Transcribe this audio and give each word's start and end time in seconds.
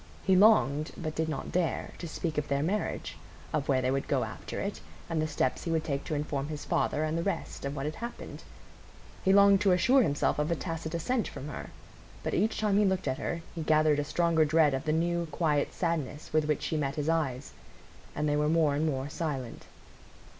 He 0.23 0.35
longed, 0.35 0.93
but 0.97 1.13
did 1.13 1.29
not 1.29 1.51
dare, 1.51 1.91
to 1.99 2.07
speak 2.07 2.39
of 2.39 2.47
their 2.47 2.63
marriage, 2.63 3.19
of 3.53 3.67
where 3.69 3.83
they 3.83 3.91
would 3.91 4.07
go 4.07 4.23
after 4.23 4.59
it, 4.59 4.79
and 5.07 5.21
the 5.21 5.27
steps 5.27 5.63
he 5.65 5.69
would 5.69 5.83
take 5.83 6.03
to 6.05 6.15
inform 6.15 6.47
his 6.47 6.65
father, 6.65 7.03
and 7.03 7.15
the 7.15 7.21
rest, 7.21 7.65
of 7.65 7.75
what 7.75 7.85
had 7.85 7.93
happened. 7.97 8.41
He 9.23 9.31
longed 9.31 9.61
to 9.61 9.73
assure 9.73 10.01
himself 10.01 10.39
of 10.39 10.49
a 10.49 10.55
tacit 10.55 10.95
assent 10.95 11.27
from 11.27 11.49
her. 11.49 11.69
But 12.23 12.33
each 12.33 12.59
time 12.59 12.79
he 12.79 12.83
looked 12.85 13.07
at 13.07 13.19
her, 13.19 13.43
he 13.53 13.61
gathered 13.61 13.99
a 13.99 14.03
stronger 14.03 14.43
dread 14.43 14.73
of 14.73 14.85
the 14.85 14.91
new, 14.91 15.27
quiet 15.27 15.71
sadness 15.71 16.33
with 16.33 16.45
which 16.45 16.63
she 16.63 16.77
met 16.77 16.95
his 16.95 17.07
eyes. 17.07 17.53
And 18.15 18.27
they 18.27 18.35
were 18.35 18.49
more 18.49 18.73
and 18.73 18.87
more 18.87 19.07
silent. 19.07 19.65